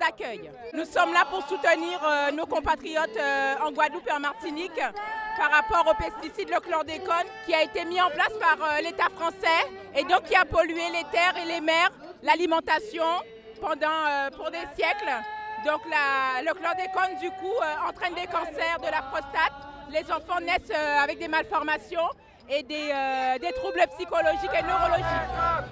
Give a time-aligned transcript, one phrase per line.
[0.00, 0.50] l'accueil.
[0.74, 4.80] Nous sommes là pour soutenir euh, nos compatriotes euh, en Guadeloupe et en Martinique
[5.36, 9.08] par rapport au pesticide le chlordécone qui a été mis en place par euh, l'État
[9.14, 11.90] français et donc qui a pollué les terres et les mers,
[12.22, 13.04] l'alimentation
[13.60, 15.12] pendant pour des siècles.
[15.66, 17.56] Donc le chlordécone du coup
[17.86, 19.52] entraîne des cancers de la prostate.
[19.90, 22.08] Les enfants naissent avec des malformations
[22.48, 25.69] et des troubles psychologiques et neurologiques.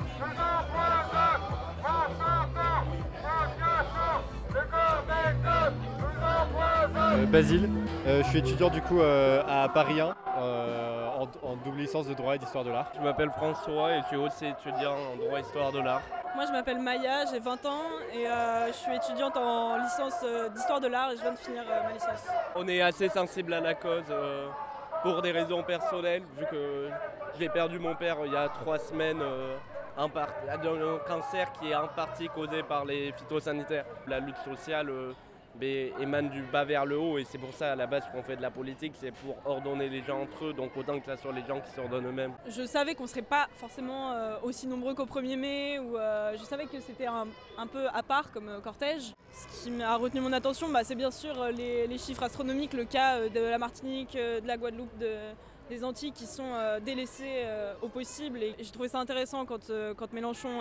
[6.96, 7.68] Euh, Basile,
[8.06, 12.14] euh, je suis étudiant du coup euh, à Paris 1 en, en double licence de
[12.14, 12.90] droit et d'histoire de l'art.
[12.96, 16.02] Je m'appelle François et je suis aussi étudiant en droit et histoire de l'art.
[16.34, 18.24] Moi je m'appelle Maya, j'ai 20 ans et
[18.68, 20.24] je suis étudiante en licence
[20.54, 22.26] d'histoire de l'art et je viens de finir ma licence.
[22.54, 24.04] On est assez sensible à la cause
[25.02, 26.88] pour des raisons personnelles vu que
[27.38, 29.20] j'ai perdu mon père il y a trois semaines
[29.96, 33.84] un, un cancer qui est en partie causé par les phytosanitaires.
[34.06, 34.90] La lutte sociale
[35.62, 38.36] émane du bas vers le haut et c'est pour ça à la base qu'on fait
[38.36, 41.32] de la politique, c'est pour ordonner les gens entre eux, donc autant que ça soit
[41.32, 42.32] les gens qui s'ordonnent eux-mêmes.
[42.48, 46.44] Je savais qu'on serait pas forcément euh, aussi nombreux qu'au 1er mai, ou euh, je
[46.44, 47.26] savais que c'était un,
[47.70, 49.12] peu à part comme euh, cortège.
[49.32, 52.84] Ce qui a retenu mon attention, bah, c'est bien sûr les, les, chiffres astronomiques, le
[52.84, 55.16] cas de la Martinique, de la Guadeloupe, de,
[55.68, 58.42] des Antilles qui sont euh, délaissées euh, au possible.
[58.42, 60.60] Et j'ai trouvé ça intéressant quand, euh, quand Mélenchon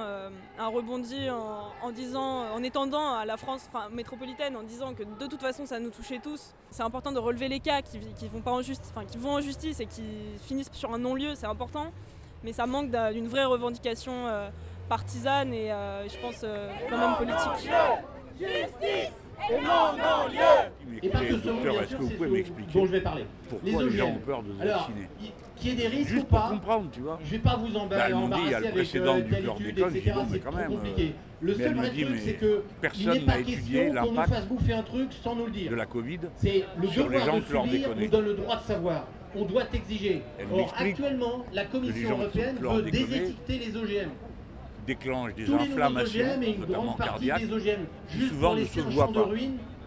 [0.58, 5.42] a rebondi en, disant, en étendant à la France métropolitaine, en disant que de toute
[5.42, 6.54] façon ça nous touchait tous.
[6.70, 9.80] C'est important de relever les cas qui, vont pas en justice, qui vont en justice
[9.80, 10.04] et qui
[10.46, 11.92] finissent sur un non-lieu, c'est important.
[12.44, 14.26] Mais ça manque d'une vraie revendication
[14.90, 16.46] partisane et je pense
[16.90, 17.72] quand même politique.
[18.40, 19.14] Justice
[19.50, 20.57] et non non-lieu
[21.02, 24.54] Docteur, est-ce que vous pouvez m'expliquer je vais parler Pourquoi les, gens ont peur de
[24.54, 25.10] se vacciner
[25.56, 27.20] Qu'il y ait des risques ou pas, pour comprendre, tu vois.
[27.24, 30.16] je vais pas vous embarrasser, avec etc.
[30.32, 31.16] C'est trop compliqué.
[31.40, 34.74] Le seul vrai truc, c'est que personne n'a pas étudié question qu'on nous fasse bouffer
[34.74, 35.72] un truc sans nous le dire.
[35.72, 36.20] de la Covid.
[36.36, 39.08] C'est le sur les devoir gens de subir nous donne le droit de savoir.
[39.36, 40.24] On doit exiger.
[40.40, 44.10] Elle Or, m'explique actuellement, la Commission européenne veut désétiqueter les OGM.
[44.88, 47.48] déclenche des Tous les inflammations, OGM et une notamment grande partie cardiaques.
[47.48, 47.86] des OGM.
[48.10, 49.30] qui Juste souvent pour ne se de pas.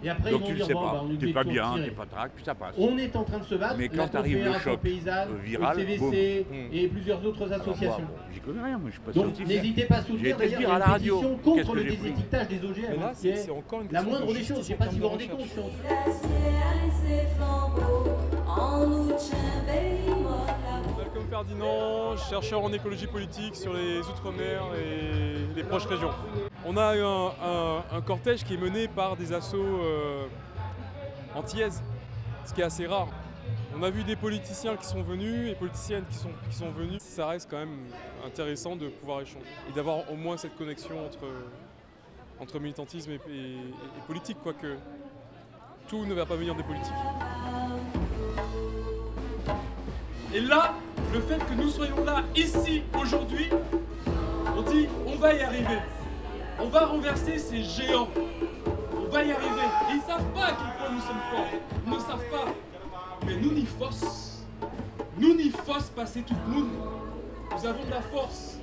[0.03, 1.75] Et après, Donc ils tu vont le dire, sais bon, pas, bah, t'es pas bien,
[1.85, 2.75] t'es pas trac, puis ça passe.
[2.79, 3.75] On est en train de se battre.
[3.79, 6.59] Mais la quand arrive le choc, paysanne, euh, viral, le CVC boum.
[6.73, 7.99] et plusieurs autres associations.
[7.99, 10.79] bon, j'y connais rien, moi je suis pas Donc n'hésitez pas à soutenir d'ailleurs à
[10.79, 11.21] la radio.
[11.43, 13.03] contre le désétiquetage des OGM.
[13.03, 13.47] Hein, c'est
[13.91, 15.49] La moindre de des choses, je sais en pas si vous vous rendez compte.
[22.29, 26.11] Chercheur en écologie politique sur les Outre-mer et les proches régions.
[26.67, 27.33] On a un,
[27.97, 30.27] un- cortège qui est mené par des assauts euh,
[31.35, 31.83] antillaises,
[32.45, 33.09] ce qui est assez rare.
[33.75, 37.01] On a vu des politiciens qui sont venus et politiciennes qui sont, qui sont venus.
[37.01, 37.79] Ça reste quand même
[38.27, 41.27] intéressant de pouvoir échanger et d'avoir au moins cette connexion entre,
[42.61, 44.77] militantisme et, et- et politique, quoique
[45.89, 46.93] tout ne va pas venir des politiques.
[50.33, 50.75] Et là,
[51.13, 53.49] le fait que nous soyons là, ici, aujourd'hui,
[54.57, 55.79] on dit on va y arriver.
[56.59, 58.09] On va renverser ces géants.
[58.95, 59.69] On va y arriver.
[59.91, 61.61] Ils savent pas à quel point nous sommes forts.
[61.87, 63.27] Ils ne savent pas.
[63.27, 64.45] Mais nous n'y force.
[65.19, 66.69] Nous n'y force passer tout le monde.
[67.51, 68.60] Nous avons de la force.